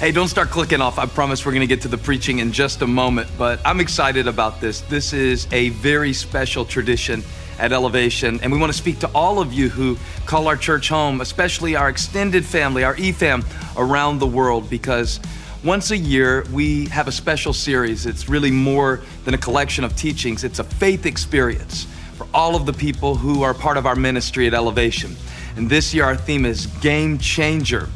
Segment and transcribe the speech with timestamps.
[0.00, 0.98] Hey, don't start clicking off.
[0.98, 3.78] I promise we're going to get to the preaching in just a moment, but I'm
[3.78, 4.80] excited about this.
[4.80, 7.22] This is a very special tradition
[7.60, 10.88] at Elevation, and we want to speak to all of you who call our church
[10.88, 13.44] home, especially our extended family, our EFAM
[13.76, 15.20] around the world, because
[15.62, 18.04] once a year we have a special series.
[18.04, 21.84] It's really more than a collection of teachings, it's a faith experience
[22.16, 25.14] for all of the people who are part of our ministry at Elevation.
[25.56, 27.88] And this year our theme is Game Changer.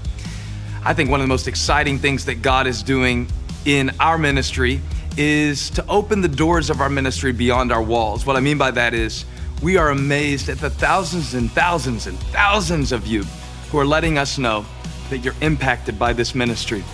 [0.84, 3.26] I think one of the most exciting things that God is doing
[3.64, 4.80] in our ministry
[5.16, 8.24] is to open the doors of our ministry beyond our walls.
[8.24, 9.24] What I mean by that is
[9.62, 13.24] we are amazed at the thousands and thousands and thousands of you
[13.70, 14.64] who are letting us know
[15.10, 16.84] that you're impacted by this ministry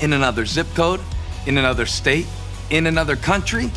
[0.00, 1.00] in another zip code,
[1.46, 2.26] in another state,
[2.70, 3.70] in another country,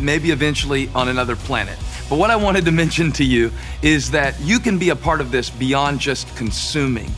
[0.00, 1.78] maybe eventually on another planet.
[2.10, 5.20] But what I wanted to mention to you is that you can be a part
[5.20, 7.10] of this beyond just consuming.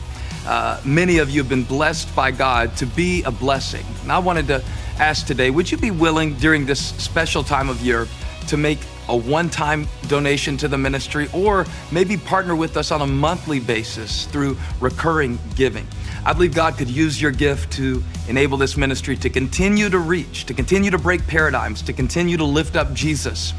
[0.45, 3.85] Uh, many of you have been blessed by God to be a blessing.
[4.03, 4.63] And I wanted to
[4.99, 8.07] ask today would you be willing during this special time of year
[8.47, 8.79] to make
[9.09, 13.59] a one time donation to the ministry or maybe partner with us on a monthly
[13.59, 15.87] basis through recurring giving?
[16.25, 20.45] I believe God could use your gift to enable this ministry to continue to reach,
[20.45, 23.53] to continue to break paradigms, to continue to lift up Jesus.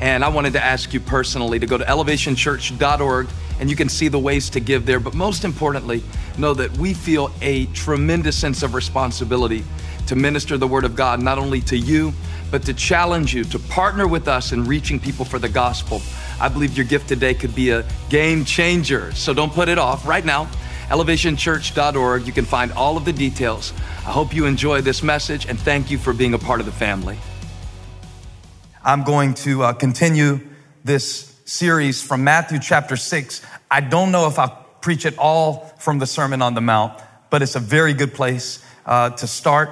[0.00, 3.28] And I wanted to ask you personally to go to elevationchurch.org
[3.60, 5.00] and you can see the ways to give there.
[5.00, 6.02] But most importantly,
[6.36, 9.64] know that we feel a tremendous sense of responsibility
[10.06, 12.12] to minister the Word of God, not only to you,
[12.50, 16.00] but to challenge you to partner with us in reaching people for the gospel.
[16.40, 19.12] I believe your gift today could be a game changer.
[19.12, 20.48] So don't put it off right now.
[20.88, 22.26] ElevationChurch.org.
[22.26, 23.74] You can find all of the details.
[23.98, 26.72] I hope you enjoy this message and thank you for being a part of the
[26.72, 27.18] family.
[28.88, 30.40] I'm going to uh, continue
[30.82, 33.42] this series from Matthew chapter 6.
[33.70, 36.98] I don't know if I'll preach it all from the Sermon on the Mount,
[37.28, 39.68] but it's a very good place uh, to start.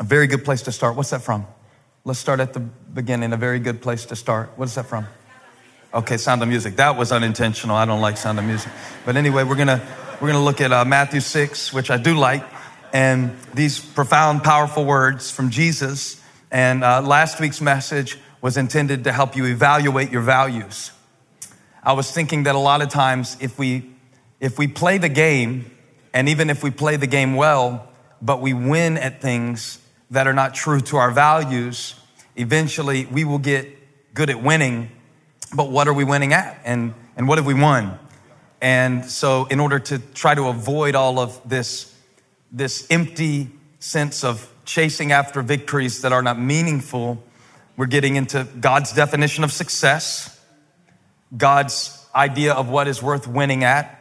[0.00, 0.96] A very good place to start.
[0.96, 1.46] What's that from?
[2.06, 3.34] Let's start at the beginning.
[3.34, 4.52] A very good place to start.
[4.56, 5.06] What is that from?
[5.92, 6.76] Okay, Sound of Music.
[6.76, 7.76] That was unintentional.
[7.76, 8.72] I don't like Sound of Music.
[9.04, 9.86] But anyway, we're gonna
[10.18, 12.42] we're gonna look at uh, Matthew six, which I do like,
[12.90, 16.17] and these profound, powerful words from Jesus
[16.50, 20.92] and uh, last week's message was intended to help you evaluate your values.
[21.82, 23.90] I was thinking that a lot of times if we,
[24.40, 25.70] if we play the game,
[26.14, 27.88] and even if we play the game well,
[28.22, 29.78] but we win at things
[30.10, 31.94] that are not true to our values,
[32.36, 33.68] eventually we will get
[34.14, 34.90] good at winning.
[35.54, 36.60] But what are we winning at?
[36.64, 37.98] And, and what have we won?
[38.60, 41.94] And so, in order to try to avoid all of this,
[42.50, 47.24] this empty sense of chasing after victories that are not meaningful,
[47.78, 50.38] we're getting into God's definition of success,
[51.34, 53.94] God's idea of what is worth winning at,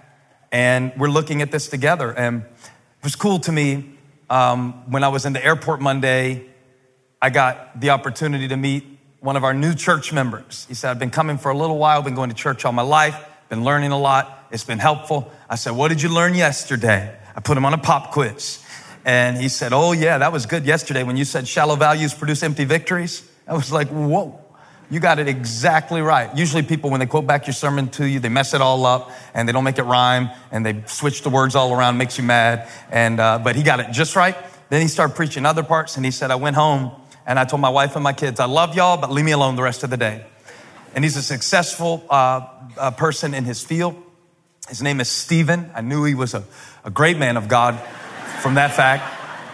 [0.51, 2.11] and we're looking at this together.
[2.11, 3.97] And it was cool to me
[4.29, 6.45] um, when I was in the airport Monday.
[7.21, 8.83] I got the opportunity to meet
[9.21, 10.65] one of our new church members.
[10.67, 12.83] He said, I've been coming for a little while, been going to church all my
[12.83, 13.17] life,
[13.47, 14.47] been learning a lot.
[14.51, 15.31] It's been helpful.
[15.49, 17.17] I said, What did you learn yesterday?
[17.35, 18.63] I put him on a pop quiz.
[19.07, 22.43] And he said, Oh, yeah, that was good yesterday when you said shallow values produce
[22.43, 23.27] empty victories.
[23.47, 24.43] I was like, Whoa.
[24.89, 26.33] You got it exactly right.
[26.37, 29.11] Usually, people, when they quote back your sermon to you, they mess it all up
[29.33, 32.23] and they don't make it rhyme and they switch the words all around, makes you
[32.23, 32.69] mad.
[32.89, 34.35] And, uh, but he got it just right.
[34.69, 36.91] Then he started preaching other parts and he said, I went home
[37.25, 39.57] and I told my wife and my kids, I love y'all, but leave me alone
[39.57, 40.25] the rest of the day.
[40.95, 44.01] And he's a successful uh, uh, person in his field.
[44.69, 45.69] His name is Stephen.
[45.75, 46.45] I knew he was a,
[46.85, 47.77] a great man of God
[48.47, 49.03] from that fact.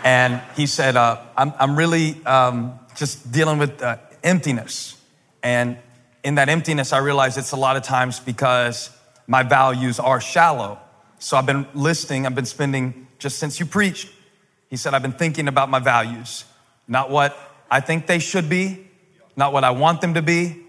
[0.06, 5.02] And he said, uh, I'm, I'm, really um, just dealing with uh, emptiness.
[5.42, 5.80] And
[6.24, 8.92] in that emptiness, I realized it's a lot of times because
[9.26, 10.78] my values are shallow.
[11.18, 14.12] So I've been listening, I've been spending just since you preached.
[14.70, 16.46] He said, I've been thinking about my values,
[16.88, 17.36] not what
[17.72, 18.92] I think they should be,
[19.36, 20.68] not what I want them to be,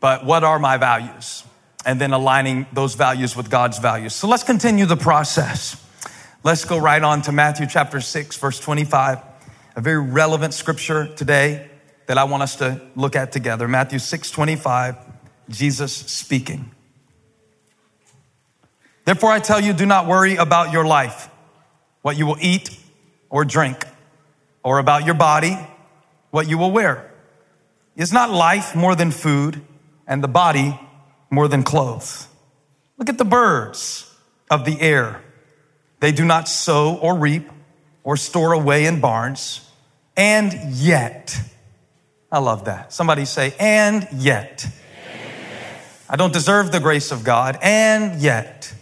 [0.00, 1.44] but what are my values?
[1.84, 4.14] And then aligning those values with God's values.
[4.14, 5.82] So let's continue the process.
[6.46, 9.18] Let's go right on to Matthew chapter 6, verse 25,
[9.74, 11.68] a very relevant scripture today
[12.06, 13.66] that I want us to look at together.
[13.66, 14.96] Matthew 6 25,
[15.48, 16.70] Jesus speaking.
[19.04, 21.28] Therefore, I tell you, do not worry about your life,
[22.02, 22.70] what you will eat
[23.28, 23.84] or drink,
[24.62, 25.58] or about your body,
[26.30, 27.10] what you will wear.
[27.96, 29.62] Is not life more than food,
[30.06, 30.78] and the body
[31.28, 32.28] more than clothes?
[32.98, 34.14] Look at the birds
[34.48, 35.24] of the air.
[36.00, 37.50] They do not sow or reap
[38.04, 39.68] or store away in barns,
[40.16, 41.38] and yet,
[42.30, 42.92] I love that.
[42.92, 44.66] Somebody say, and yet.
[46.08, 48.72] I don't deserve the grace of God, and yet.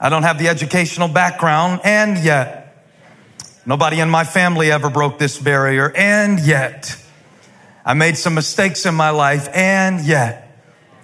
[0.00, 2.86] I don't have the educational background, and yet.
[3.66, 6.96] Nobody in my family ever broke this barrier, and yet.
[7.84, 10.49] I made some mistakes in my life, and yet.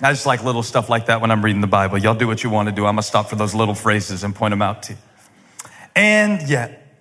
[0.03, 1.97] I just like little stuff like that when I'm reading the Bible.
[1.97, 2.85] Y'all do what you want to do.
[2.85, 4.99] I'm going to stop for those little phrases and point them out to you.
[5.95, 6.99] And yet,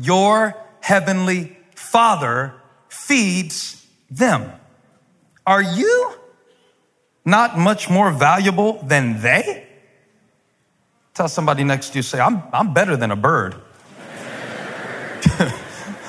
[0.00, 2.54] your heavenly Father
[2.88, 4.50] feeds them.
[5.46, 6.14] Are you
[7.24, 9.66] not much more valuable than they?
[11.12, 13.56] Tell somebody next to you, say, I'm, I'm better than a bird.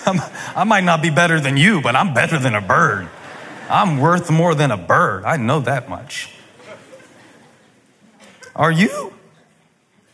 [0.06, 3.10] i might not be better than you, but I'm better than a bird.
[3.72, 5.24] I'm worth more than a bird.
[5.24, 6.30] I know that much.
[8.56, 9.14] Are you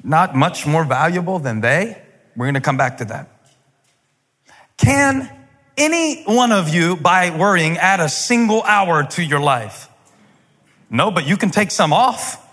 [0.04, 2.01] not much more valuable than they?
[2.36, 3.30] We're going to come back to that.
[4.77, 5.30] Can
[5.75, 9.89] any one of you, by worrying, add a single hour to your life?
[10.89, 12.44] No, but you can take some off.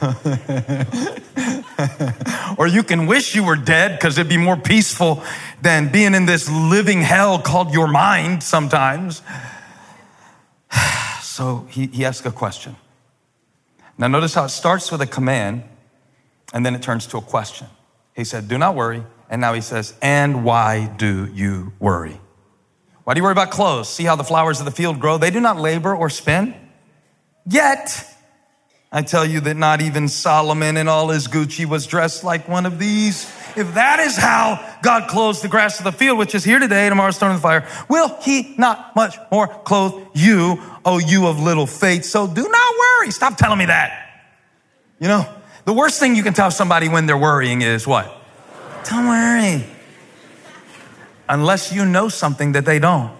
[2.58, 5.22] or you can wish you were dead because it'd be more peaceful
[5.60, 9.22] than being in this living hell called your mind sometimes.
[11.22, 12.76] so he, he asked a question.
[13.96, 15.64] Now, notice how it starts with a command
[16.52, 17.66] and then it turns to a question.
[18.14, 19.02] He said, Do not worry.
[19.30, 22.20] And now he says, And why do you worry?
[23.04, 23.88] Why do you worry about clothes?
[23.88, 25.18] See how the flowers of the field grow?
[25.18, 26.54] They do not labor or spin.
[27.46, 28.04] Yet,
[28.92, 32.66] I tell you that not even Solomon in all his Gucci was dressed like one
[32.66, 33.24] of these.
[33.56, 36.88] If that is how God clothes the grass of the field, which is here today,
[36.88, 41.40] tomorrow thrown in the fire, will he not much more clothe you, O you of
[41.40, 42.04] little faith?
[42.04, 43.10] So do not worry.
[43.10, 44.06] Stop telling me that.
[45.00, 45.28] You know,
[45.64, 48.14] the worst thing you can tell somebody when they're worrying is what?
[48.84, 49.64] Don't worry.
[51.28, 53.16] Unless you know something that they don't.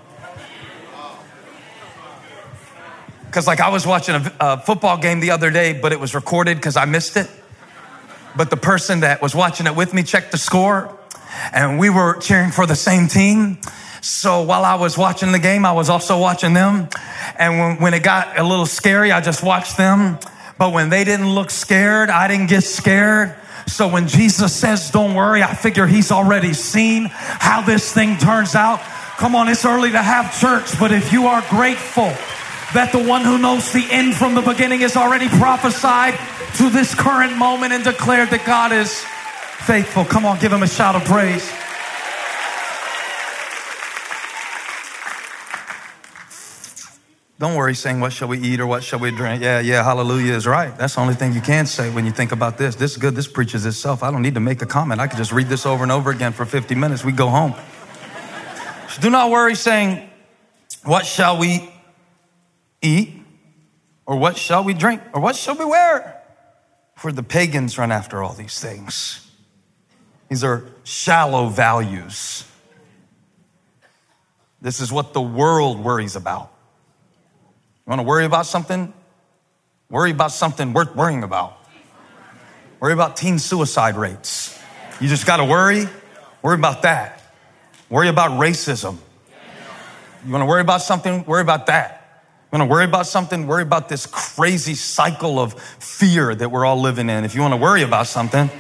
[3.27, 6.15] Because, like, I was watching a, a, football game the other day, but it was
[6.15, 7.29] recorded because I missed it.
[8.35, 10.98] But the person that was watching it with me checked the score,
[11.53, 13.59] and we were cheering for the same team.
[14.01, 16.89] So while I was watching the game, I was also watching them.
[17.39, 20.19] And when, when it got a little scary, I just watched them.
[20.59, 23.35] But when they didn't look scared, I didn't get scared.
[23.67, 28.55] So when Jesus says, don't worry, I figure he's already seen how this thing turns
[28.55, 28.81] out.
[29.19, 32.13] Come on, it's early to have church, but if you are grateful
[32.75, 36.15] that the one who knows the end from the beginning has already prophesied
[36.57, 39.05] to this current moment and declared that God is
[39.69, 41.47] faithful, come on, give him a shout of praise.
[47.39, 49.43] Don't worry saying, What shall we eat or what shall we drink?
[49.43, 50.75] Yeah, yeah, hallelujah is right.
[50.79, 52.77] That's the only thing you can say when you think about this.
[52.77, 53.15] This is good.
[53.15, 54.03] This preaches itself.
[54.03, 55.03] I don't need to make a comment.
[55.03, 57.05] I could just read this over and over again for 50 minutes.
[57.05, 57.55] We go home.
[58.89, 60.09] So do not worry saying,
[60.85, 61.71] What shall we
[62.81, 63.23] eat?
[64.07, 65.03] Or what shall we drink?
[65.13, 66.23] Or what shall we wear?
[66.97, 69.28] For the pagans run after all these things.
[70.29, 72.45] These are shallow values.
[74.61, 76.53] This is what the world worries about.
[77.87, 78.93] You want to worry about something?
[79.91, 81.57] Worry about something worth worrying about.
[82.81, 84.59] Worry about teen suicide rates.
[85.01, 85.87] You just got to worry.
[86.43, 87.23] Worry about that.
[87.89, 88.99] Worry about racism.
[90.27, 91.25] You want to worry about something?
[91.25, 91.95] Worry about that.
[92.53, 93.47] You want to worry about something?
[93.47, 97.25] Worry about this crazy cycle of fear that we're all living in.
[97.25, 98.51] If you want to worry about something,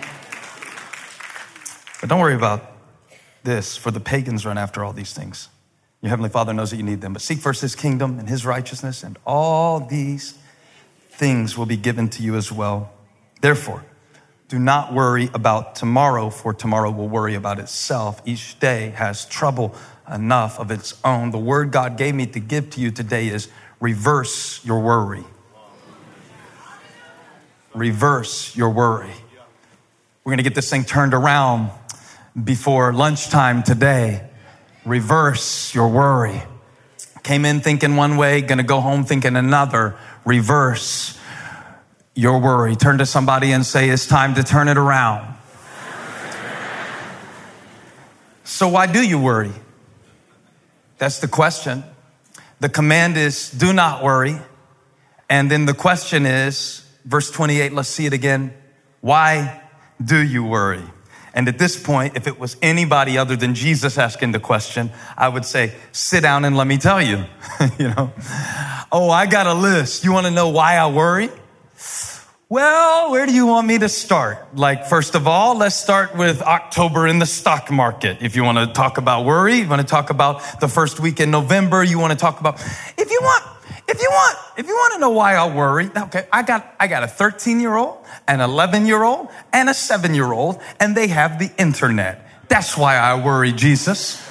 [2.09, 2.73] but don't worry about
[3.45, 5.51] this, for the pagans run after all these things.
[6.01, 8.47] Your Heavenly Father knows that you need them, but seek first His kingdom and His
[8.47, 10.39] righteousness, and all these
[11.11, 12.91] things will be given to you as well.
[13.43, 13.85] Therefore,
[14.49, 18.23] do not worry about tomorrow, for tomorrow will worry about itself.
[18.25, 19.75] Each day has trouble
[20.11, 21.31] enough of its own.
[21.31, 23.49] The word God gave me to give to you today is
[23.81, 25.25] reverse your worry.
[27.75, 29.13] Reverse your worry.
[30.25, 31.71] We're going to get this thing turned around
[32.43, 34.29] before lunchtime today.
[34.85, 36.43] Reverse your worry.
[37.23, 39.97] Came in thinking one way, to go home thinking another.
[40.25, 41.19] Reverse
[42.15, 42.75] your worry.
[42.75, 45.37] Turn to somebody and say, It's time to turn it around.
[48.45, 49.53] so, why do you worry?
[50.99, 51.85] That's the question.
[52.61, 54.39] The command is, Do not worry.
[55.29, 58.55] And then the question is, verse 28, let's see it again.
[59.01, 59.63] Why
[60.03, 60.83] do you worry?
[61.35, 65.29] And at this point, if it was anybody other than Jesus asking the question, I
[65.29, 67.25] would say, sit down and let me tell you.
[67.79, 68.13] you know,
[68.91, 70.05] oh, I got a list.
[70.05, 71.31] You want to know why I worry?
[72.51, 74.57] Well, where do you want me to start?
[74.57, 78.23] Like, first of all, let's start with October in the stock market.
[78.23, 81.21] If you want to talk about worry, you want to talk about the first week
[81.21, 82.59] in November, you want to talk about,
[82.97, 83.58] if you want,
[83.89, 86.87] if you want, if you want to know why I worry, okay, I got, I
[86.87, 90.97] got a 13 year old, an 11 year old, and a seven year old, and
[90.97, 92.25] they have the internet.
[92.49, 94.28] That's why I worry, Jesus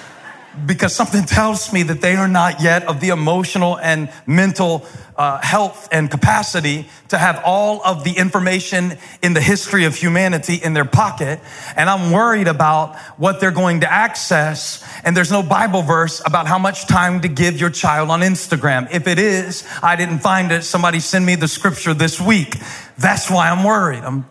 [0.65, 4.85] because something tells me that they are not yet of the emotional and mental
[5.17, 10.55] uh, health and capacity to have all of the information in the history of humanity
[10.55, 11.39] in their pocket.
[11.75, 14.83] And I'm worried about what they're going to access.
[15.03, 18.87] And there's no Bible verse about how much time to give your child on Instagram.
[18.91, 20.63] If it is, I didn't find it.
[20.63, 22.55] Somebody send me the scripture this week.
[22.97, 24.03] That's why I'm worried.
[24.03, 24.25] I'm,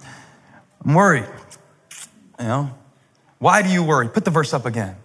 [0.84, 1.26] I'm worried.
[2.38, 2.74] You know,
[3.38, 4.08] why do you worry?
[4.08, 4.96] Put the verse up again.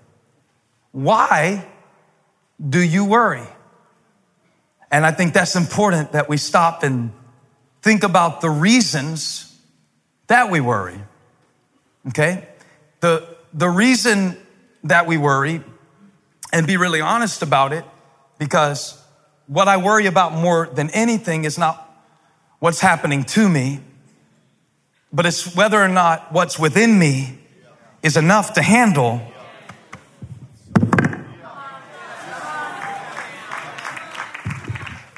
[0.91, 1.65] Why
[2.69, 3.48] do you worry?
[4.91, 7.12] And I think that's important that we stop and
[7.81, 9.57] think about the reasons
[10.27, 11.00] that we worry.
[12.10, 12.48] Okay?
[13.00, 14.38] The, the reason
[14.83, 15.63] that we worry,
[16.51, 17.86] and be really honest about it,
[18.38, 19.01] because
[19.48, 21.88] what I worry about more than anything is not
[22.60, 23.79] what's happening to me,
[25.13, 27.39] but it's whether or not what's within me
[28.03, 29.21] is enough to handle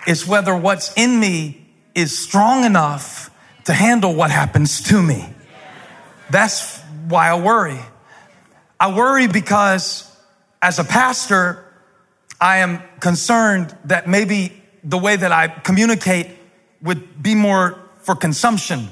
[0.07, 3.29] is whether what's in me is strong enough
[3.65, 5.27] to handle what happens to me.
[6.29, 7.79] That's why I worry.
[8.79, 10.09] I worry because
[10.61, 11.63] as a pastor,
[12.41, 16.27] I am concerned that maybe the way that I communicate
[16.81, 18.89] would be more for consumption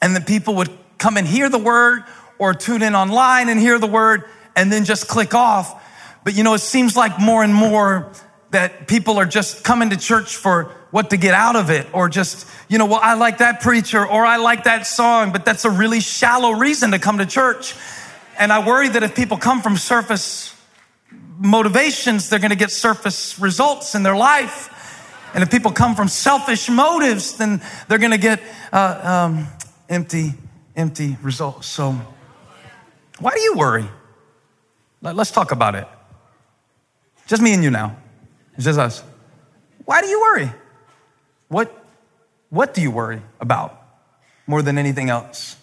[0.00, 2.02] and that people would come and hear the word
[2.38, 4.24] or tune in online and hear the word
[4.56, 5.80] and then just click off.
[6.24, 8.12] But you know, it seems like more and more
[8.52, 12.08] that people are just coming to church for what to get out of it or
[12.08, 15.64] just, you know, well, I like that preacher or I like that song, but that's
[15.64, 17.74] a really shallow reason to come to church.
[18.38, 20.54] And I worry that if people come from surface
[21.38, 24.68] motivations, they're going to get surface results in their life.
[25.34, 29.46] And if people come from selfish motives, then they're going to get uh, um,
[29.88, 30.34] empty,
[30.76, 31.68] empty results.
[31.68, 31.98] So,
[33.18, 33.86] why do you worry?
[35.00, 35.88] Let's talk about it.
[37.26, 37.96] Just me and you now.
[38.62, 39.02] It's just us.
[39.86, 40.52] Why do you worry?
[41.48, 41.84] What,
[42.48, 43.76] what do you worry about
[44.46, 45.56] more than anything else?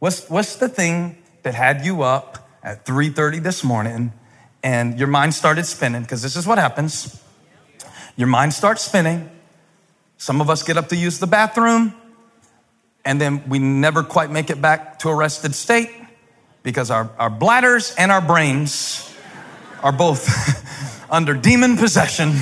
[0.00, 4.12] What's, what's the thing that had you up at 3.30 this morning
[4.64, 6.02] and your mind started spinning?
[6.02, 7.22] Because this is what happens.
[8.16, 9.30] Your mind starts spinning.
[10.16, 11.94] Some of us get up to use the bathroom
[13.04, 15.92] and then we never quite make it back to a rested state
[16.64, 19.08] because our, our bladders and our brains
[19.84, 20.64] are both
[21.10, 22.28] under demon possession.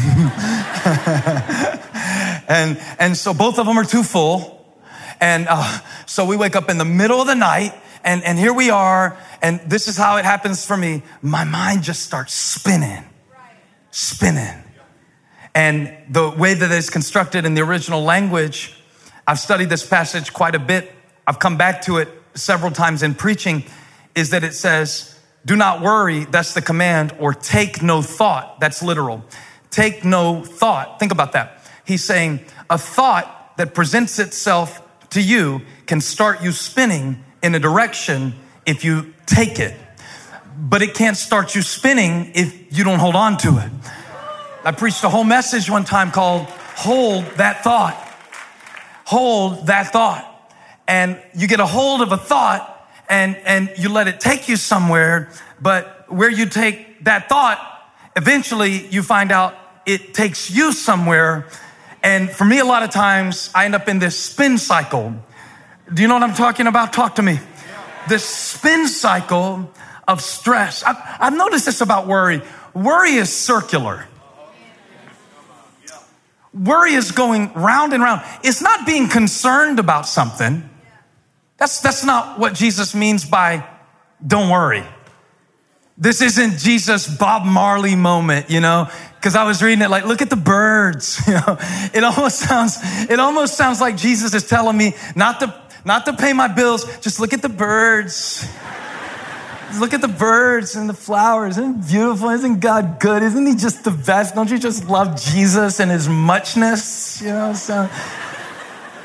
[2.49, 4.52] and, and so both of them are too full.
[5.20, 7.75] And uh, so we wake up in the middle of the night
[8.06, 9.18] and, and here we are.
[9.42, 11.02] And this is how it happens for me.
[11.20, 13.04] My mind just starts spinning,
[13.90, 14.62] spinning.
[15.54, 18.80] And the way that it's constructed in the original language,
[19.26, 20.92] I've studied this passage quite a bit.
[21.26, 23.64] I've come back to it several times in preaching,
[24.14, 25.15] is that it says,
[25.47, 28.61] do not worry, that's the command, or take no thought.
[28.61, 29.25] That's literal.
[29.71, 30.99] Take no thought.
[30.99, 31.62] Think about that.
[31.85, 37.61] He's saying a thought that presents itself to you can start you spinning in a
[37.61, 38.35] direction
[38.67, 39.75] if you take it.
[40.59, 43.71] But it can't start you spinning if you don't hold on to it.
[44.65, 48.03] I preached a whole message one time called Hold That Thought.
[49.07, 50.53] Hold that thought.
[50.88, 52.75] And you get a hold of a thought
[53.09, 57.59] and, and you let it take you somewhere, but where you take that thought,
[58.17, 61.47] eventually you find out it takes you somewhere.
[62.03, 65.15] And for me, a lot of times I end up in this spin cycle.
[65.93, 66.93] Do you know what I'm talking about?
[66.93, 67.39] Talk to me.
[68.09, 69.71] This spin cycle
[70.07, 70.83] of stress.
[70.83, 72.43] I've, I've noticed this about worry.
[72.75, 74.07] Worry is circular.
[76.53, 78.23] Worry is going round and round.
[78.43, 80.69] It's not being concerned about something.
[81.57, 83.67] That's, that's not what Jesus means by
[84.25, 84.85] don't worry.
[85.99, 90.21] This isn't Jesus Bob Marley moment, you know, because I was reading it like, look
[90.21, 91.57] at the birds, you know.
[91.95, 92.79] It almost sounds,
[93.11, 96.85] it almost sounds like Jesus is telling me not to, not to pay my bills,
[96.99, 98.47] just look at the birds.
[99.79, 101.57] look at the birds and the flowers.
[101.57, 102.29] Isn't beautiful?
[102.29, 103.23] Isn't God good?
[103.23, 104.35] Isn't He just the best?
[104.35, 107.23] Don't you just love Jesus and His muchness?
[107.23, 107.89] You know, so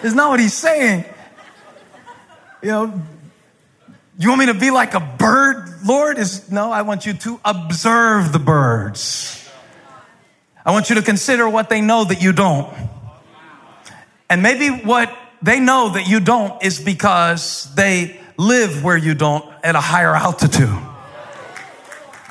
[0.04, 1.06] it's not what He's saying.
[2.62, 3.02] You know,
[4.20, 6.18] you want me to be like a bird, Lord?
[6.20, 9.50] Is no, I want you to observe the birds.
[10.64, 12.72] I want you to consider what they know that you don't.
[14.30, 19.44] And maybe what they know that you don't is because they live where you don't
[19.64, 20.70] at a higher altitude.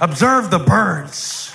[0.01, 1.53] Observe the birds.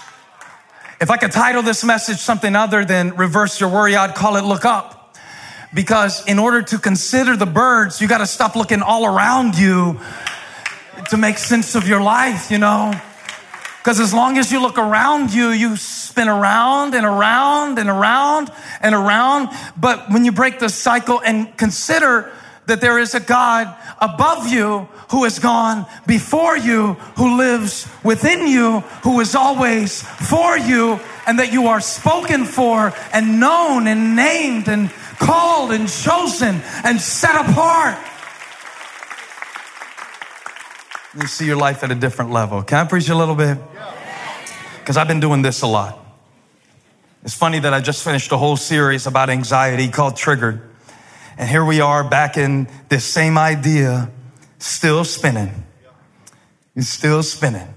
[1.00, 4.44] If I could title this message something other than reverse your worry, I'd call it
[4.44, 4.95] look up.
[5.74, 10.00] Because in order to consider the birds, you got to stop looking all around you
[11.10, 12.94] to make sense of your life, you know?
[13.80, 18.52] Because as long as you look around you, you spin around and around and around
[18.82, 19.50] and around.
[19.78, 22.32] But when you break the cycle and consider
[22.66, 28.48] that there is a God above you who has gone before you, who lives within
[28.48, 34.16] you, who is always for you, and that you are spoken for and known and
[34.16, 37.98] named and called and chosen and set apart.
[41.20, 42.62] You see your life at a different level.
[42.64, 43.58] Can I preach a little bit?
[44.80, 45.98] Because I've been doing this a lot.
[47.24, 50.62] It's funny that I just finished a whole series about anxiety called Triggered.
[51.38, 54.12] And here we are back in this same idea,
[54.60, 55.64] still spinning.
[56.76, 57.74] It's still spinning.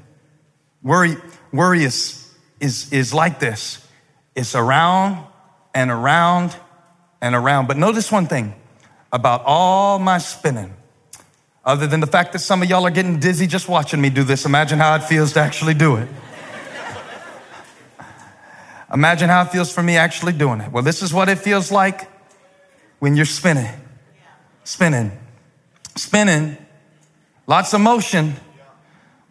[0.83, 1.17] Worry,
[1.53, 3.87] worry is, is, is like this.
[4.35, 5.25] It's around
[5.75, 6.55] and around
[7.21, 7.67] and around.
[7.69, 8.55] But notice one thing
[9.13, 10.75] about all my spinning,
[11.65, 14.25] other than the fact that some of y'all are getting dizzy just watching me do
[14.25, 14.45] this.
[14.45, 16.09] Imagine how it feels to actually do it.
[18.93, 20.73] Imagine how it feels for me actually doing it.
[20.73, 22.09] Well, this is what it feels like
[23.01, 23.69] when you're spinning,
[24.65, 25.13] spinning,
[25.95, 26.57] spinning,
[27.47, 28.35] lots of motion,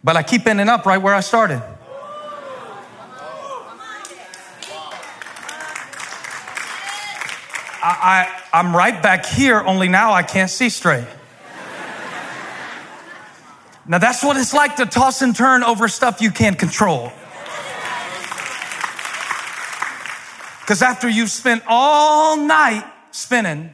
[0.04, 1.64] but I keep ending up right where I started.
[7.88, 11.08] I, I, I'm right back here, only now I can't see straight.
[13.88, 17.14] Now that's what it's like to toss and turn over stuff you can't control.
[20.60, 23.74] Because after you've spent all night spinning,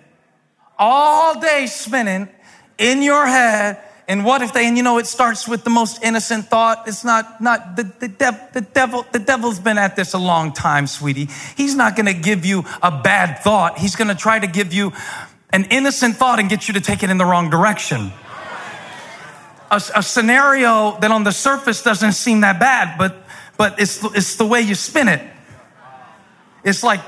[0.77, 2.29] all day spinning
[2.77, 6.03] in your head, and what if they, and you know, it starts with the most
[6.03, 6.87] innocent thought.
[6.87, 10.51] It's not, not, the, the, dev, the devil, the devil's been at this a long
[10.51, 11.29] time, sweetie.
[11.55, 13.79] He's not going to give you a bad thought.
[13.79, 14.91] He's going to try to give you
[15.53, 18.11] an innocent thought and get you to take it in the wrong direction.
[19.71, 23.15] A, a scenario that on the surface doesn't seem that bad, but,
[23.57, 25.21] but it's, it's the way you spin it.
[26.65, 26.99] It's like,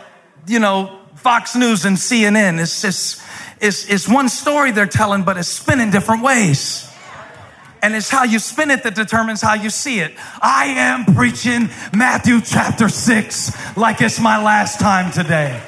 [0.47, 2.59] you know, Fox News and CNN.
[2.61, 3.21] It's just,
[3.59, 6.84] it's, it's one story they're telling, but it's spinning different ways.
[7.81, 10.13] And it's how you spin it that determines how you see it.
[10.41, 15.61] I am preaching Matthew chapter 6 like it's my last time today.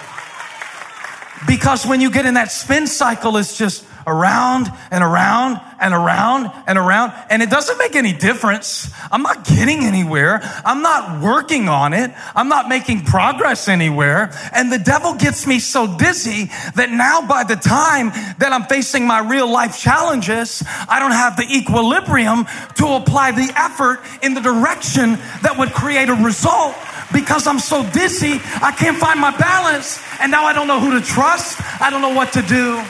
[1.45, 6.49] Because when you get in that spin cycle, it's just around and around and around
[6.65, 7.13] and around.
[7.29, 8.89] And it doesn't make any difference.
[9.11, 10.39] I'm not getting anywhere.
[10.65, 12.11] I'm not working on it.
[12.33, 14.31] I'm not making progress anywhere.
[14.53, 19.05] And the devil gets me so dizzy that now by the time that I'm facing
[19.05, 24.41] my real life challenges, I don't have the equilibrium to apply the effort in the
[24.41, 26.75] direction that would create a result
[27.13, 30.01] because I'm so dizzy, I can't find my balance.
[30.19, 31.59] And now I don't know who to trust.
[31.81, 32.83] I don't know what to do.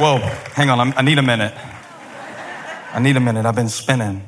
[0.00, 0.16] Whoa,
[0.54, 1.52] hang on, I'm, i need a minute.
[2.94, 3.44] I need a minute.
[3.44, 4.26] I've been spinning.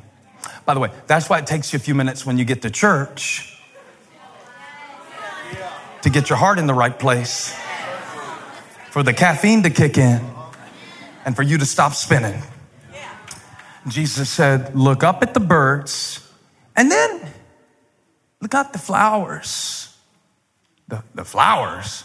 [0.67, 2.69] By the way, that's why it takes you a few minutes when you get to
[2.69, 3.59] church
[6.03, 7.57] to get your heart in the right place,
[8.91, 10.21] for the caffeine to kick in,
[11.25, 12.39] and for you to stop spinning.
[13.87, 16.31] Jesus said, Look up at the birds,
[16.75, 17.33] and then
[18.41, 19.97] look at the flowers.
[20.87, 22.03] The, the flowers?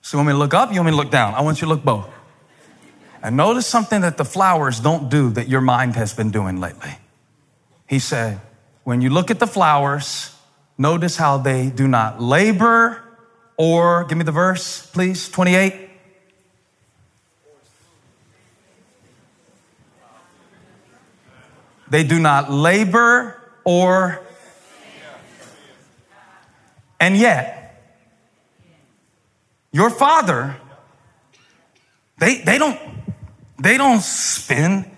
[0.00, 0.70] So you want me to look up?
[0.70, 1.34] You want me to look down?
[1.34, 2.08] I want you to look both.
[3.22, 6.96] And notice something that the flowers don't do that your mind has been doing lately.
[7.86, 8.40] He said,
[8.84, 10.34] when you look at the flowers,
[10.78, 13.02] notice how they do not labor
[13.56, 15.90] or, give me the verse, please, 28.
[21.90, 24.22] They do not labor or,
[26.98, 27.82] and yet,
[29.72, 30.56] your father,
[32.20, 32.78] they, they don't,
[33.58, 34.88] they don't spin,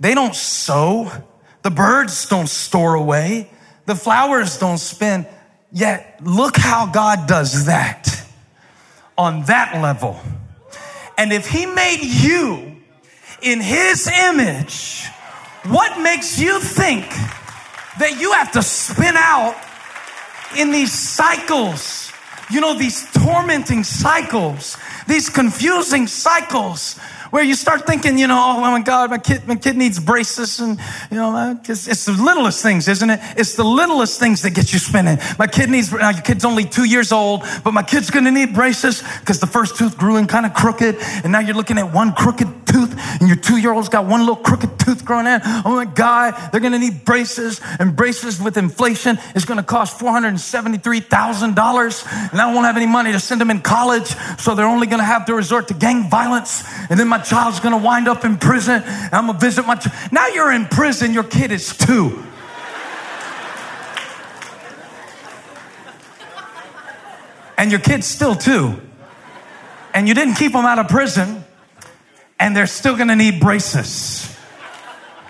[0.00, 1.12] they don't sow,
[1.62, 3.50] the birds don't store away,
[3.86, 5.26] the flowers don't spin.
[5.70, 8.26] Yet, look how God does that
[9.16, 10.18] on that level.
[11.18, 12.76] And if He made you
[13.42, 15.06] in His image,
[15.64, 17.08] what makes you think
[17.98, 19.56] that you have to spin out
[20.56, 22.10] in these cycles?
[22.50, 26.98] You know, these tormenting cycles, these confusing cycles
[27.30, 30.60] where you start thinking, you know, oh my God, my kid, my kid needs braces,
[30.60, 30.78] and
[31.10, 33.18] you know, it's, it's the littlest things, isn't it?
[33.36, 35.18] It's the littlest things that get you spinning.
[35.36, 35.90] My kid needs.
[35.90, 39.48] Now your kid's only two years old, but my kid's to need braces because the
[39.48, 42.94] first tooth grew in kind of crooked, and now you're looking at one crooked tooth,
[43.20, 45.40] and your two-year-old's got one little crooked tooth growing in.
[45.44, 50.12] Oh my God, they're to need braces, and braces with inflation is to cost four
[50.12, 54.14] hundred seventy-three thousand dollars, and I won't have any money to send them in college,
[54.38, 57.58] so they're only going to have to resort to gang violence, and then my child's
[57.58, 58.80] going to wind up in prison.
[59.10, 59.74] I'm going to visit my.
[59.74, 61.12] Ch- now you're in prison.
[61.12, 62.22] Your kid is two.
[67.56, 68.80] And your kid's still two.
[69.94, 71.44] And you didn't keep them out of prison.
[72.38, 74.36] And they're still going to need braces.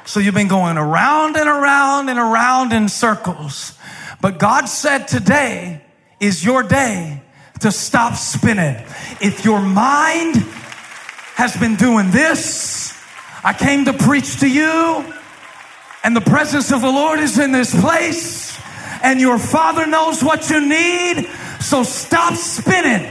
[0.04, 3.78] So you've been going around and around and around in circles.
[4.20, 5.82] But God said today
[6.20, 7.22] is your day
[7.60, 8.76] to stop spinning.
[9.20, 10.36] If your mind
[11.34, 12.96] has been doing this.
[13.42, 15.04] I came to preach to you,
[16.04, 18.56] and the presence of the Lord is in this place,
[19.02, 21.28] and your Father knows what you need.
[21.60, 23.10] So stop spinning.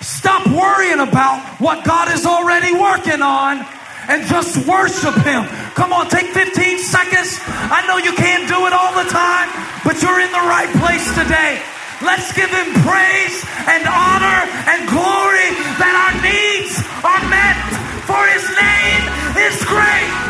[0.00, 3.64] Stop worrying about what God is already working on
[4.08, 5.46] and just worship Him.
[5.78, 7.38] Come on, take 15 seconds.
[7.46, 9.48] I know you can't do it all the time,
[9.84, 11.62] but you're in the right place today.
[12.00, 15.50] Let's give him praise and honor and glory
[15.82, 17.58] that our needs are met,
[18.06, 19.02] for his name
[19.34, 20.28] is great.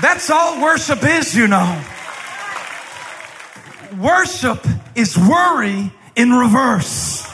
[0.00, 1.80] That's all worship is, you know.
[3.96, 7.27] Worship is worry in reverse.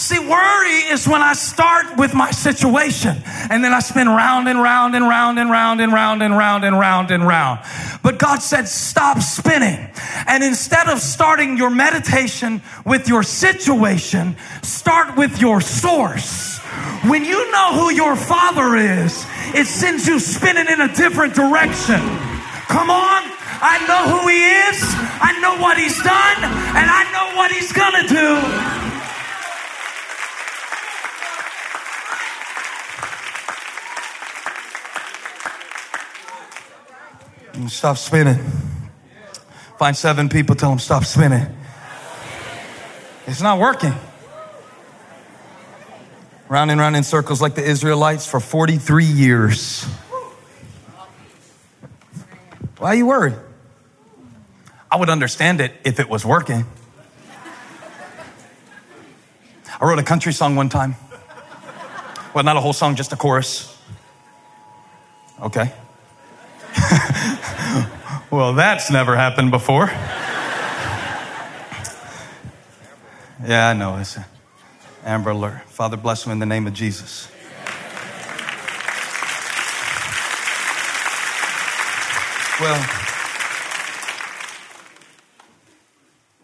[0.00, 4.58] See, worry is when I start with my situation and then I spin round and
[4.58, 7.60] round and round and round and round and round and round and round.
[8.02, 9.90] But God said, stop spinning.
[10.26, 16.56] And instead of starting your meditation with your situation, start with your source.
[17.04, 22.00] When you know who your father is, it sends you spinning in a different direction.
[22.72, 23.22] Come on.
[23.60, 24.80] I know who he is.
[25.20, 28.89] I know what he's done and I know what he's gonna do.
[37.68, 38.38] Stop spinning.
[39.78, 41.46] Find seven people, tell them stop spinning.
[43.26, 43.94] It's not working.
[46.48, 49.84] Round and round in circles like the Israelites for 43 years.
[52.78, 53.34] Why are you worried?
[54.90, 56.66] I would understand it if it was working.
[59.80, 60.96] I wrote a country song one time.
[62.34, 63.76] Well, not a whole song, just a chorus.
[65.40, 65.72] Okay.
[68.30, 69.86] well, that's never happened before.
[73.46, 73.96] Yeah, I know.
[73.96, 74.18] It's
[75.04, 75.62] Amber Alert.
[75.68, 77.30] Father, bless them in the name of Jesus.
[82.60, 82.90] Well,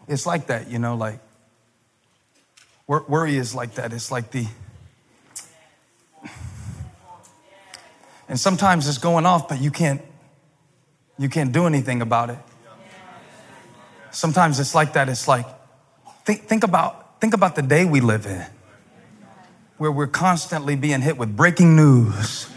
[0.07, 1.19] it's like that, you know, like
[2.87, 3.93] worry is like that.
[3.93, 4.47] It's like the,
[8.27, 10.01] and sometimes it's going off, but you can't
[11.17, 12.39] you can't do anything about it.
[14.11, 15.09] Sometimes it's like that.
[15.09, 15.45] It's like,
[16.25, 18.45] think, think, about, think about the day we live in,
[19.77, 22.49] where we're constantly being hit with breaking news.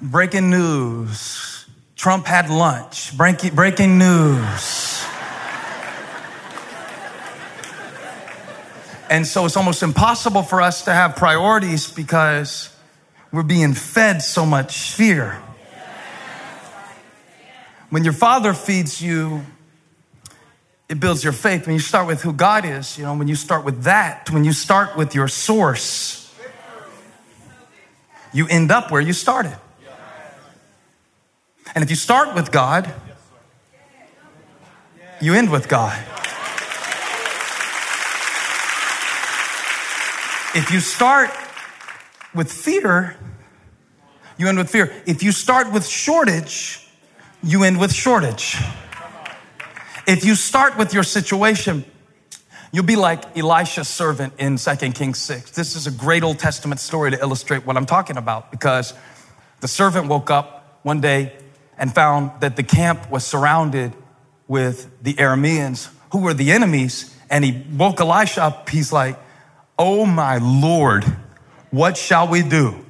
[0.00, 1.66] Breaking news.
[1.94, 3.16] Trump had lunch.
[3.16, 5.04] Breaking, breaking news.
[9.08, 12.74] And so it's almost impossible for us to have priorities because
[13.30, 15.40] we're being fed so much fear.
[17.90, 19.44] When your father feeds you,
[20.88, 21.66] it builds your faith.
[21.66, 24.44] When you start with who God is, you know, when you start with that, when
[24.44, 26.34] you start with your source,
[28.32, 29.56] you end up where you started.
[31.74, 32.92] And if you start with God,
[35.20, 35.98] you end with God.
[40.54, 41.30] If you start
[42.34, 43.16] with fear,
[44.38, 44.92] you end with fear.
[45.06, 46.85] If you start with shortage,
[47.46, 48.56] you end with shortage.
[50.04, 51.84] If you start with your situation,
[52.72, 55.52] you'll be like Elisha's servant in 2 Kings 6.
[55.52, 58.94] This is a great Old Testament story to illustrate what I'm talking about because
[59.60, 61.34] the servant woke up one day
[61.78, 63.92] and found that the camp was surrounded
[64.48, 67.16] with the Arameans, who were the enemies.
[67.30, 68.68] And he woke Elisha up.
[68.68, 69.16] He's like,
[69.78, 71.04] Oh my Lord,
[71.70, 72.84] what shall we do?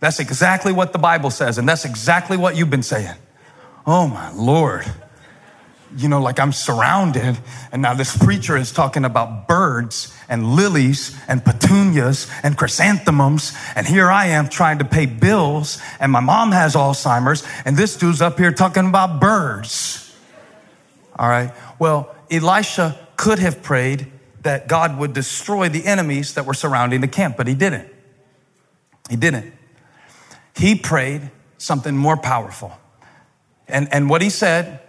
[0.00, 1.58] That's exactly what the Bible says.
[1.58, 3.14] And that's exactly what you've been saying.
[3.86, 4.84] Oh my Lord.
[5.96, 7.38] You know, like I'm surrounded,
[7.70, 13.86] and now this preacher is talking about birds and lilies and petunias and chrysanthemums, and
[13.86, 18.20] here I am trying to pay bills, and my mom has Alzheimer's, and this dude's
[18.20, 20.12] up here talking about birds.
[21.16, 21.52] All right.
[21.78, 24.10] Well, Elisha could have prayed
[24.42, 27.88] that God would destroy the enemies that were surrounding the camp, but he didn't.
[29.08, 29.52] He didn't.
[30.56, 32.72] He prayed something more powerful.
[33.68, 34.80] And, and what he said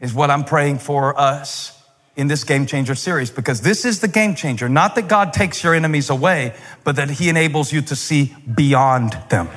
[0.00, 1.78] is what I'm praying for us
[2.14, 4.68] in this game changer series because this is the game changer.
[4.68, 9.12] Not that God takes your enemies away, but that he enables you to see beyond
[9.30, 9.48] them.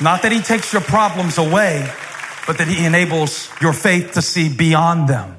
[0.00, 1.88] Not that he takes your problems away,
[2.46, 5.36] but that he enables your faith to see beyond them.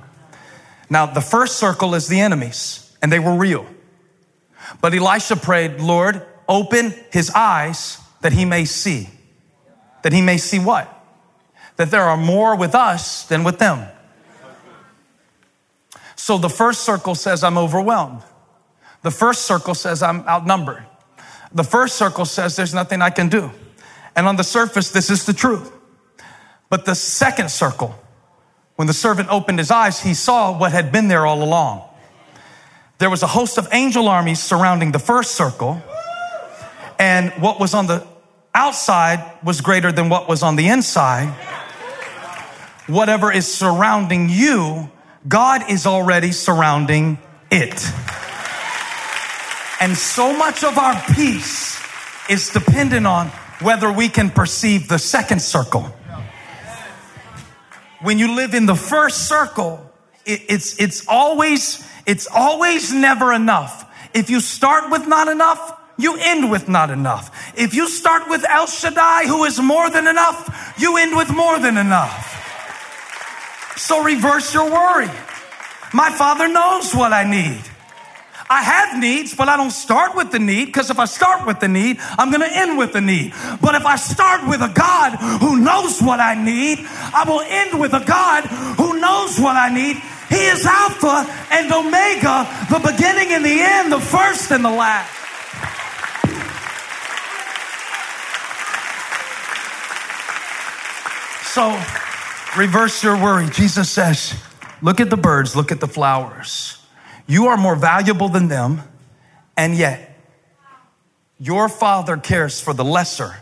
[0.89, 3.65] Now, the first circle is the enemies, and they were real.
[4.81, 9.09] But Elisha prayed, Lord, open his eyes that he may see.
[10.03, 10.91] That he may see what?
[11.77, 13.87] That there are more with us than with them.
[16.15, 18.21] So the first circle says, I'm overwhelmed.
[19.01, 20.85] The first circle says, I'm outnumbered.
[21.53, 23.51] The first circle says, there's nothing I can do.
[24.15, 25.71] And on the surface, this is the truth.
[26.69, 27.95] But the second circle,
[28.75, 31.87] when the servant opened his eyes, he saw what had been there all along.
[32.97, 35.81] There was a host of angel armies surrounding the first circle,
[36.97, 38.07] and what was on the
[38.53, 41.33] outside was greater than what was on the inside.
[42.87, 44.89] Whatever is surrounding you,
[45.27, 47.17] God is already surrounding
[47.51, 47.91] it.
[49.81, 51.81] And so much of our peace
[52.29, 53.27] is dependent on
[53.59, 55.93] whether we can perceive the second circle
[58.05, 59.91] when you live in the first circle,
[60.25, 63.83] it, it's, it's always, it's always never enough.
[64.13, 67.53] If you start with not enough, you end with not enough.
[67.57, 71.57] If you start with El Shaddai, who is more than enough, you end with more
[71.57, 72.34] than enough.
[73.77, 75.09] So reverse your worry.
[75.93, 77.61] My father knows what I need.
[78.47, 81.59] I have needs, but I don't start with the need because if I start with
[81.59, 83.33] the need, I'm going to end with the need.
[83.59, 87.79] But if I start with a God who knows what I need, I will end
[87.79, 88.43] with a God
[88.77, 89.97] who knows what I need.
[90.29, 95.11] He is Alpha and Omega, the beginning and the end, the first and the last.
[101.55, 101.71] So,
[102.57, 103.49] reverse your worry.
[103.49, 104.41] Jesus says,
[104.81, 106.77] Look at the birds, look at the flowers.
[107.27, 108.81] You are more valuable than them,
[109.57, 110.19] and yet
[111.39, 113.37] your father cares for the lesser.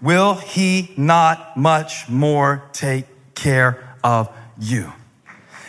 [0.00, 4.28] Will he not much more take care of
[4.58, 4.92] you?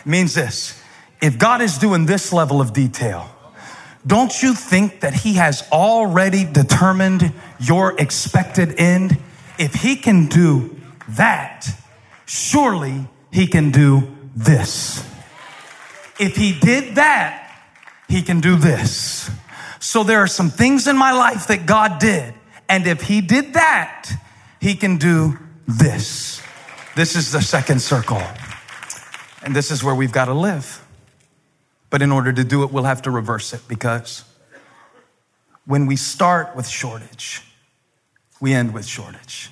[0.00, 0.82] It means this
[1.20, 3.30] if God is doing this level of detail,
[4.06, 9.18] don't you think that he has already determined your expected end?
[9.58, 11.68] If he can do that,
[12.28, 15.04] surely he can do this.
[16.20, 17.44] If he did that,
[18.08, 19.30] he can do this.
[19.80, 22.34] So there are some things in my life that God did.
[22.68, 24.10] And if he did that,
[24.60, 26.42] he can do this.
[26.96, 28.22] This is the second circle.
[29.42, 30.84] And this is where we've got to live.
[31.90, 34.24] But in order to do it, we'll have to reverse it because
[35.64, 37.42] when we start with shortage,
[38.40, 39.50] we end with shortage.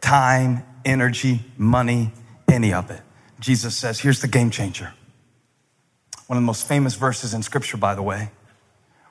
[0.00, 2.12] Time, energy, money,
[2.48, 3.02] any of it.
[3.38, 4.94] Jesus says, here's the game changer.
[6.26, 8.30] One of the most famous verses in scripture, by the way.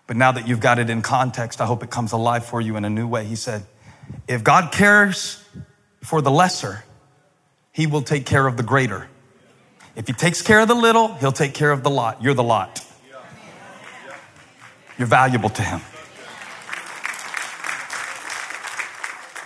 [0.07, 2.75] But now that you've got it in context, I hope it comes alive for you
[2.77, 3.25] in a new way.
[3.25, 3.65] He said,
[4.27, 5.43] if God cares
[6.01, 6.83] for the lesser,
[7.71, 9.07] he will take care of the greater.
[9.95, 12.23] If he takes care of the little, he'll take care of the lot.
[12.23, 12.81] You're the lot.
[14.97, 15.81] You're valuable to Him.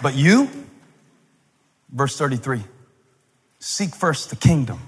[0.01, 0.49] But you,
[1.93, 2.63] verse 33,
[3.59, 4.79] seek first the kingdom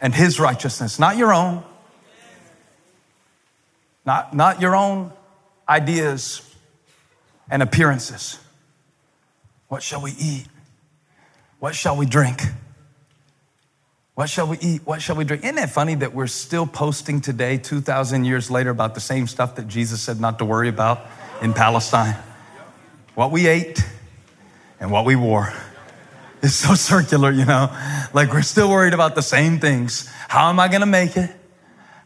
[0.00, 1.62] and His righteousness, not your own,
[4.06, 5.12] not, not your own
[5.68, 6.42] ideas
[7.50, 8.38] and appearances.
[9.68, 10.46] What shall we eat?
[11.58, 12.42] What shall we drink?
[14.14, 14.82] What shall we eat?
[14.84, 15.44] What shall we drink?
[15.44, 19.56] Isn't it funny that we're still posting today, 2,000 years later, about the same stuff
[19.56, 21.00] that Jesus said not to worry about
[21.42, 22.16] in Palestine?
[23.14, 23.84] What we ate
[24.80, 25.52] and what we wore.
[26.42, 27.68] It's so circular, you know?
[28.12, 30.06] Like we're still worried about the same things.
[30.28, 31.30] How am I gonna make it?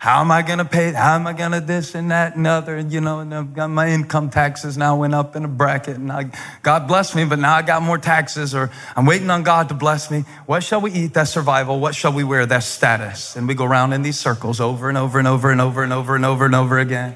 [0.03, 0.91] How am I to pay?
[0.91, 2.77] How am I to this and that and other?
[2.81, 6.11] You know, and I've got my income taxes now went up in a bracket and
[6.11, 9.69] I, God bless me, but now I got more taxes or I'm waiting on God
[9.69, 10.25] to bless me.
[10.45, 11.15] What shall we eat?
[11.15, 11.79] That's survival.
[11.79, 12.47] What shall we wear?
[12.47, 13.37] That's status.
[13.37, 15.93] And we go around in these circles over and over and over and over and
[15.93, 17.15] over and over and over again.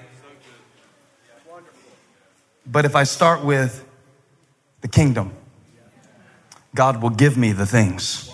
[2.64, 3.85] But if I start with
[4.83, 5.33] the kingdom,
[6.77, 8.31] God will give me the things.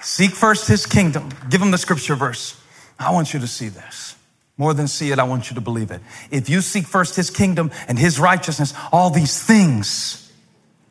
[0.00, 1.28] Seek first his kingdom.
[1.50, 2.58] Give him the scripture verse.
[2.98, 4.16] I want you to see this.
[4.56, 6.00] More than see it, I want you to believe it.
[6.30, 10.32] If you seek first his kingdom and his righteousness, all these things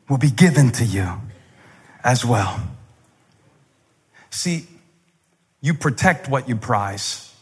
[0.07, 1.21] will be given to you
[2.03, 2.61] as well.
[4.29, 4.67] See,
[5.61, 7.35] you protect what you prize.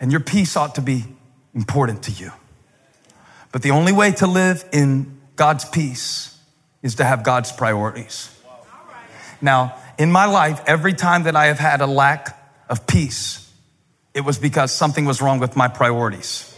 [0.00, 1.04] And your peace ought to be
[1.54, 2.32] important to you.
[3.52, 6.36] But the only way to live in God's peace
[6.82, 8.30] is to have God's priorities.
[9.40, 13.42] Now, in my life, every time that I have had a lack of peace,
[14.14, 16.52] it was because something was wrong with my priorities.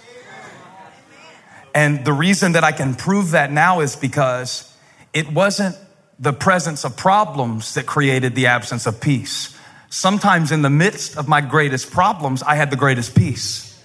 [1.75, 4.75] And the reason that I can prove that now is because
[5.13, 5.77] it wasn't
[6.19, 9.57] the presence of problems that created the absence of peace.
[9.91, 13.81] Sometimes in the midst of my greatest problems, I had the greatest peace.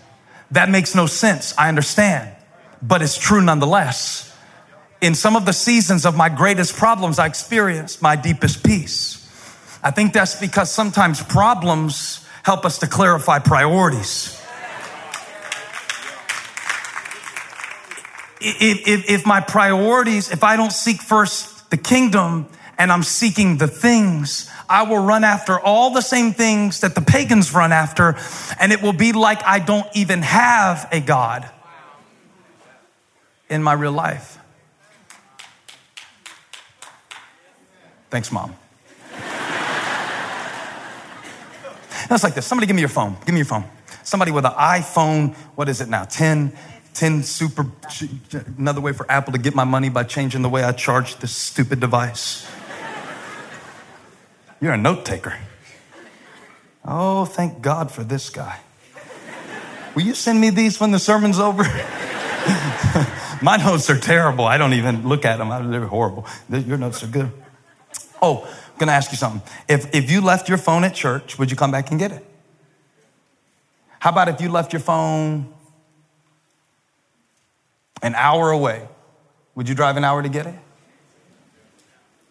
[0.52, 1.54] That makes no sense.
[1.58, 2.36] I understand,
[2.82, 4.33] but it's true nonetheless
[5.04, 9.20] in some of the seasons of my greatest problems, I experienced my deepest peace.
[9.84, 14.40] I think that's because sometimes problems help us to clarify priorities.
[18.40, 23.58] If, if, if, my priorities, if I don't seek first the kingdom and I'm seeking
[23.58, 28.16] the things, I will run after all the same things that the pagans run after,
[28.58, 31.50] and it will be like I don't even have a God
[33.50, 34.40] in my real life.
[38.14, 38.56] Thanks, mom.
[42.08, 42.46] That's like this.
[42.46, 43.18] Somebody give me your phone.
[43.26, 43.64] Give me your phone.
[44.04, 46.04] Somebody with an iPhone, what is it now?
[46.04, 46.56] 10,
[46.94, 47.66] 10 super,
[48.56, 51.32] another way for Apple to get my money by changing the way I charge this
[51.32, 52.48] stupid device.
[54.62, 55.36] You're a note taker.
[56.86, 58.60] Oh, thank God for this guy.
[59.96, 61.64] Will you send me these when the sermon's over?
[63.42, 64.46] my notes are terrible.
[64.46, 65.72] I don't even look at them.
[65.72, 66.28] They're horrible.
[66.48, 67.32] Your notes are good.
[68.24, 69.42] Oh, I'm going to ask you something.
[69.68, 72.26] If, if you left your phone at church, would you come back and get it?
[74.00, 75.54] How about if you left your phone
[78.02, 78.88] an hour away?
[79.56, 80.56] Would you drive an hour to get it?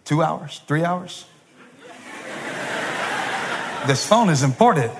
[0.06, 0.62] Two hours?
[0.66, 1.26] Three hours?
[3.86, 4.92] this phone is important.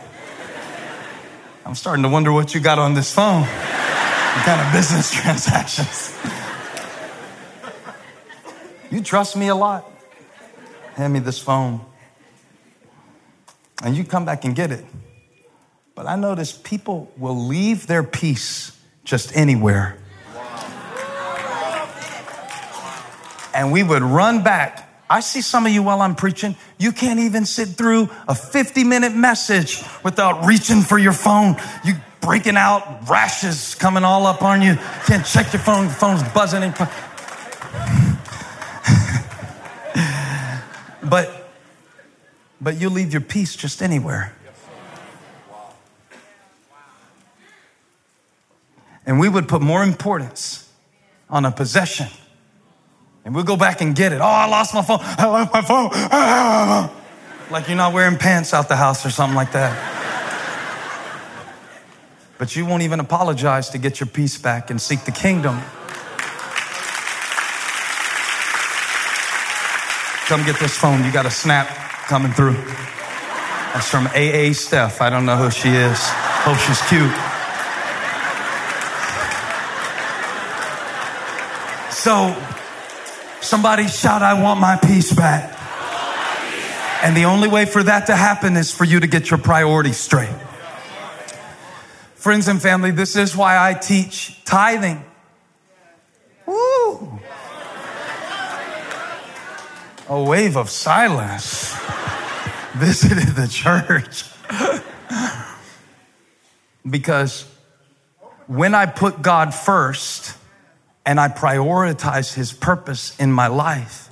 [1.65, 3.45] I'm starting to wonder what you got on this phone.
[3.45, 6.15] What kind of business transactions?
[8.91, 9.89] You trust me a lot
[10.95, 11.81] hand me this phone.
[13.83, 14.85] And you come back and get it.
[15.95, 19.99] But I notice people will leave their peace just anywhere.
[23.55, 24.89] And we would run back.
[25.11, 28.83] I see some of you while I'm preaching, you can't even sit through a 50
[28.85, 31.57] minute message without reaching for your phone.
[31.85, 34.77] You breaking out rashes coming all up on you.
[35.07, 36.63] Can't check your phone, the phone's buzzing.
[41.13, 41.31] But,
[42.59, 44.35] but you leave your peace just anywhere.
[49.05, 50.73] And we would put more importance
[51.29, 52.07] on a possession.
[53.27, 54.23] And we'll go back and get it.
[54.23, 55.01] Oh, I lost my phone.
[55.03, 55.61] I lost my
[56.89, 56.91] phone.
[57.51, 59.77] Like you're not wearing pants out the house or something like that.
[62.39, 65.61] But you won't even apologize to get your peace back and seek the kingdom.
[70.33, 71.05] Come get this phone.
[71.05, 71.69] You got a snap
[72.09, 72.55] coming through.
[72.55, 75.03] That's from AA Steph.
[75.03, 75.99] I don't know who she is.
[76.01, 77.13] Hope she's cute.
[81.93, 82.35] So,
[83.43, 85.55] somebody shout, I want my peace back.
[87.03, 89.99] And the only way for that to happen is for you to get your priorities
[89.99, 90.35] straight.
[92.15, 95.05] Friends and family, this is why I teach tithing.
[96.47, 97.21] Woo!
[100.09, 101.75] A wave of silence
[102.75, 104.25] visited the church.
[106.89, 107.47] because
[108.47, 110.37] when I put God first
[111.07, 114.11] and I prioritize His purpose in my life,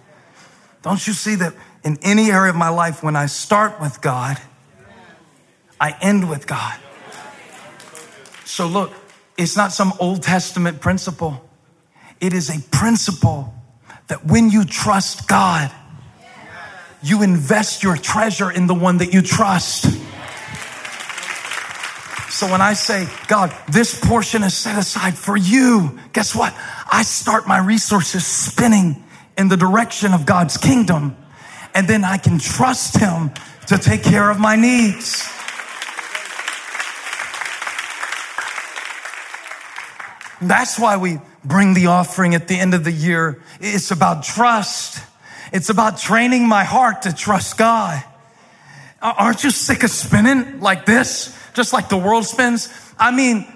[0.82, 4.38] don't you see that in any area of my life, when I start with God,
[5.80, 6.78] I end with God?
[8.44, 8.92] So look,
[9.36, 11.48] it's not some Old Testament principle.
[12.20, 13.54] It is a principle
[14.08, 15.70] that when you trust God,
[17.02, 19.84] you invest your treasure in the one that you trust.
[22.30, 26.54] So when I say, God, this portion is set aside for you, guess what?
[26.90, 29.02] I start my resources spinning
[29.36, 31.16] in the direction of God's kingdom.
[31.74, 33.30] And then I can trust Him
[33.66, 35.28] to take care of my needs.
[40.40, 43.42] That's why we bring the offering at the end of the year.
[43.60, 45.04] It's about trust.
[45.52, 48.02] It's about training my heart to trust God.
[49.02, 51.36] Aren't you sick of spinning like this?
[51.54, 52.68] Just like the world spins?
[52.98, 53.46] I mean,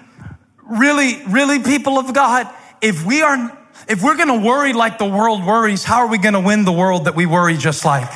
[0.62, 2.48] really, really, people of God,
[2.80, 3.56] if we are,
[3.88, 7.04] if we're gonna worry like the world worries, how are we gonna win the world
[7.04, 8.10] that we worry just like?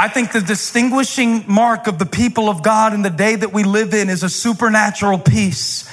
[0.00, 3.64] I think the distinguishing mark of the people of God in the day that we
[3.64, 5.86] live in is a supernatural peace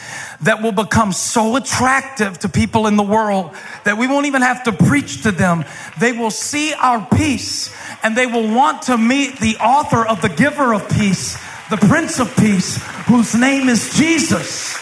[0.43, 3.53] that will become so attractive to people in the world
[3.83, 5.65] that we won't even have to preach to them.
[5.99, 7.69] They will see our peace
[8.01, 11.33] and they will want to meet the author of the giver of peace,
[11.69, 14.77] the Prince of Peace, whose name is Jesus.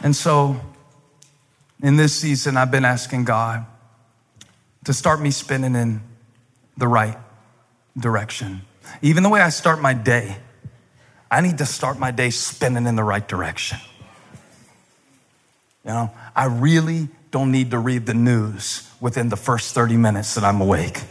[0.00, 0.58] And so
[1.82, 3.66] in this season, I've been asking God
[4.84, 6.00] to start me spinning in
[6.76, 7.16] the right
[7.98, 8.62] direction.
[9.02, 10.36] Even the way I start my day,
[11.30, 13.78] I need to start my day spinning in the right direction.
[15.84, 20.34] You know, I really don't need to read the news within the first 30 minutes
[20.34, 21.02] that I'm awake.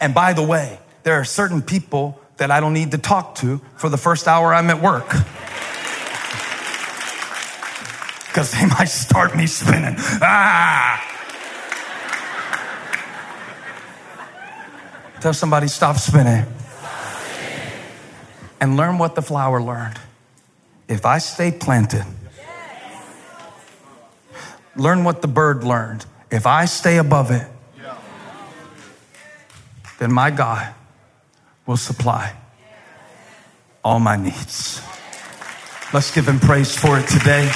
[0.00, 3.60] And by the way, there are certain people that I don't need to talk to
[3.76, 5.12] for the first hour I'm at work.
[8.28, 9.96] Because they might start me spinning.
[10.22, 11.04] Ah!
[15.20, 16.44] Tell somebody, stop spinning.
[18.60, 19.98] And learn what the flower learned.
[20.88, 22.04] If I stay planted,
[24.76, 26.06] learn what the bird learned.
[26.30, 27.46] If I stay above it,
[29.98, 30.72] then my God
[31.66, 32.32] will supply
[33.84, 34.80] all my needs.
[35.92, 37.50] Let's give him praise for it today.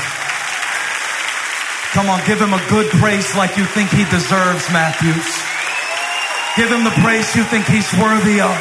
[1.93, 5.29] Come on, give him a good praise like you think he deserves, Matthews.
[6.57, 8.57] Give him the praise you think he's worthy of.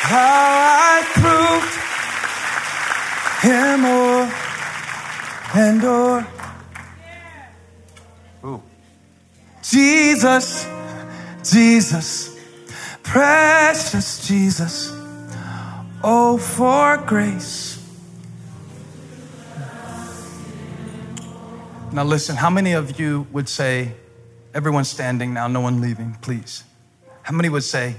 [0.00, 1.74] How I proved
[3.44, 4.32] him more
[5.54, 6.26] and more.
[8.44, 8.62] Ooh.
[9.62, 10.66] Jesus,
[11.42, 12.38] Jesus,
[13.02, 15.03] precious Jesus.
[16.06, 17.82] Oh, for grace.
[21.92, 23.92] Now, listen, how many of you would say,
[24.52, 26.62] everyone standing now, no one leaving, please?
[27.22, 27.96] How many would say,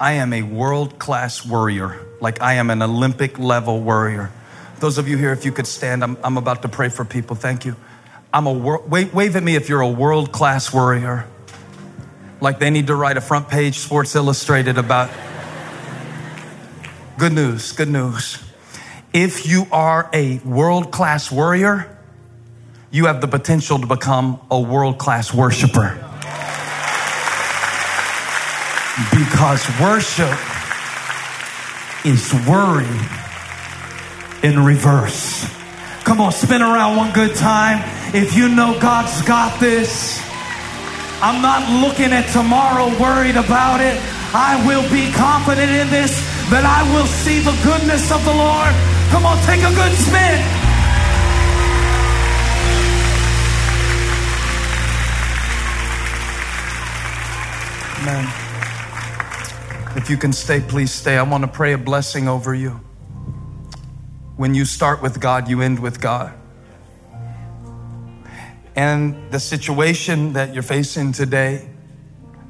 [0.00, 4.32] I am a world class warrior, like I am an Olympic level warrior?
[4.80, 7.36] Those of you here, if you could stand, I'm, I'm about to pray for people.
[7.36, 7.76] Thank you.
[8.32, 11.28] I'm a wor- wave, wave at me if you're a world class warrior.
[12.40, 15.08] Like they need to write a front page Sports Illustrated about
[17.16, 18.42] Good news, good news.
[19.12, 21.96] If you are a world class warrior,
[22.90, 25.94] you have the potential to become a world class worshiper.
[29.10, 30.36] Because worship
[32.04, 32.98] is worry
[34.42, 35.48] in reverse.
[36.02, 37.78] Come on, spin around one good time.
[38.12, 40.20] If you know God's got this,
[41.22, 44.00] I'm not looking at tomorrow worried about it.
[44.34, 48.74] I will be confident in this that I will see the goodness of the Lord.
[49.10, 50.64] Come on, take a good spin.
[58.02, 58.26] Amen.
[59.96, 61.16] If you can stay, please stay.
[61.16, 62.80] I want to pray a blessing over you.
[64.36, 66.34] When you start with God, you end with God.
[68.76, 71.68] And the situation that you're facing today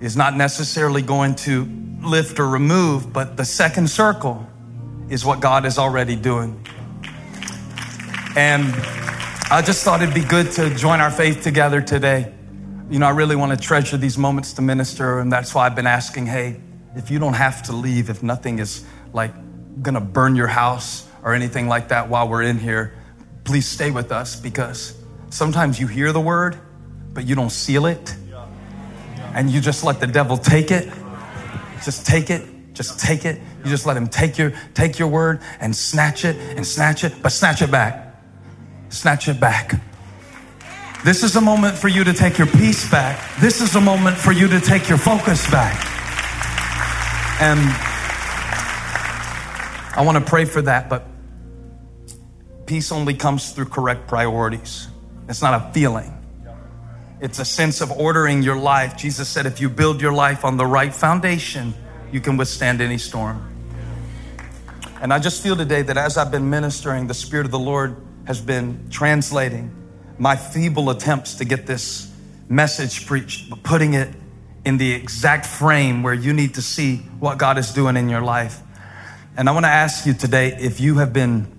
[0.00, 1.66] is not necessarily going to
[2.02, 4.46] lift or remove, but the second circle
[5.08, 6.64] is what God is already doing.
[8.36, 8.64] And
[9.50, 12.32] I just thought it'd be good to join our faith together today.
[12.90, 15.76] You know, I really want to treasure these moments to minister, and that's why I've
[15.76, 16.60] been asking hey,
[16.96, 19.32] if you don't have to leave, if nothing is like
[19.82, 22.94] gonna burn your house or anything like that while we're in here,
[23.44, 24.96] please stay with us because
[25.30, 26.58] sometimes you hear the word,
[27.12, 28.14] but you don't seal it.
[29.34, 30.88] And you just let the devil take it.
[31.84, 32.42] Just take it.
[32.72, 33.40] Just take it.
[33.64, 37.14] You just let him take your take your word and snatch it and snatch it,
[37.22, 38.16] but snatch it back.
[38.88, 39.80] Snatch it back.
[41.04, 43.20] This is a moment for you to take your peace back.
[43.38, 45.74] This is a moment for you to take your focus back.
[47.40, 47.60] And
[49.96, 51.06] I want to pray for that, but
[52.66, 54.88] peace only comes through correct priorities.
[55.28, 56.13] It's not a feeling.
[57.24, 58.98] It's a sense of ordering your life.
[58.98, 61.72] Jesus said, if you build your life on the right foundation,
[62.12, 63.42] you can withstand any storm.
[65.00, 67.96] And I just feel today that as I've been ministering, the Spirit of the Lord
[68.26, 69.74] has been translating
[70.18, 72.12] my feeble attempts to get this
[72.50, 74.14] message preached, but putting it
[74.66, 78.20] in the exact frame where you need to see what God is doing in your
[78.20, 78.60] life.
[79.34, 81.50] And I want to ask you today if you have been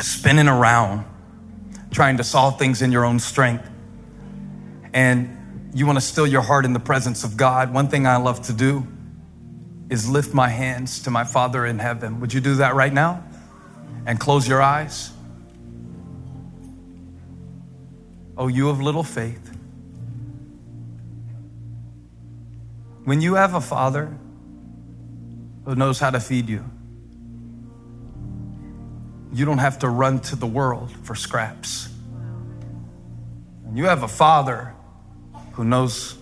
[0.00, 1.06] spinning around
[1.92, 3.70] trying to solve things in your own strength
[4.92, 8.16] and you want to still your heart in the presence of God, one thing I
[8.16, 8.86] love to do
[9.90, 12.20] is lift my hands to my Father in heaven.
[12.20, 13.24] Would you do that right now?
[14.06, 15.10] And close your eyes.
[18.36, 19.50] Oh, you of little faith.
[23.04, 24.16] When you have a Father
[25.64, 26.64] who knows how to feed you,
[29.32, 31.88] you don't have to run to the world for scraps.
[33.62, 34.74] When you have a Father
[35.58, 36.16] who knows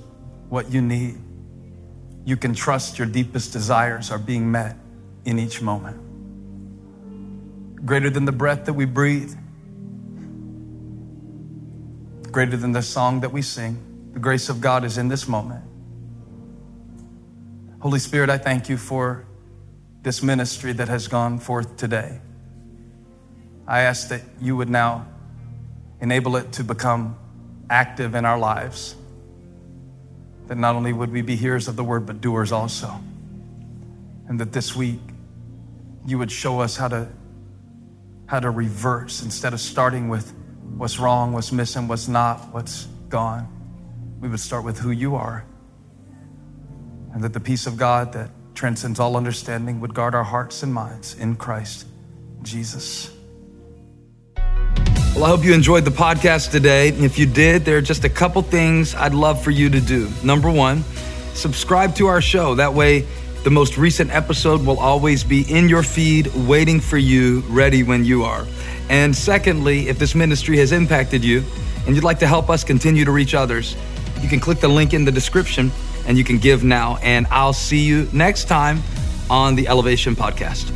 [0.49, 1.14] what you need,
[2.24, 4.74] you can trust your deepest desires are being met
[5.26, 6.01] in each moment.
[7.84, 9.34] Greater than the breath that we breathe,
[12.32, 13.76] greater than the song that we sing,
[14.14, 15.62] the grace of God is in this moment.
[17.80, 19.26] Holy Spirit, I thank you for
[20.01, 22.22] this ministry that has gone forth today.
[23.68, 25.07] I ask that you would now
[26.01, 27.18] enable it to become
[27.68, 28.97] active in our lives.
[30.47, 32.94] That not only would we be hearers of the word, but doers also.
[34.28, 35.01] And that this week
[36.07, 37.09] you would show us how to
[38.26, 40.32] how to reverse instead of starting with
[40.76, 43.49] what's wrong, what's missing, what's not, what's gone.
[44.20, 45.44] We would start with who you are.
[47.12, 50.74] And that the peace of God that transcends all understanding would guard our hearts and
[50.74, 51.86] minds in Christ
[52.42, 53.16] Jesus.
[55.17, 56.89] Well, I hope you enjoyed the podcast today.
[56.89, 60.11] If you did, there are just a couple things I'd love for you to do.
[60.23, 60.85] Number one,
[61.33, 62.55] subscribe to our show.
[62.55, 63.07] That way,
[63.43, 68.05] the most recent episode will always be in your feed, waiting for you, ready when
[68.05, 68.47] you are.
[68.91, 71.43] And secondly, if this ministry has impacted you
[71.87, 73.75] and you'd like to help us continue to reach others,
[74.21, 75.73] you can click the link in the description
[76.07, 76.99] and you can give now.
[76.99, 78.83] And I'll see you next time
[79.31, 80.76] on the Elevation Podcast.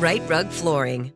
[0.00, 1.12] Rite Rug Flooring.